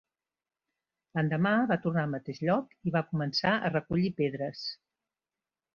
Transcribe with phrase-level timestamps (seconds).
[1.17, 4.69] L'endemà va tornar al mateix lloc i va començar a recollir pedres.